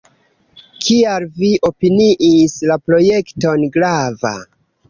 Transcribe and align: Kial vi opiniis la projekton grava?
Kial 0.85 1.25
vi 1.43 1.51
opiniis 1.69 2.57
la 2.73 2.81
projekton 2.89 3.71
grava? 3.77 4.37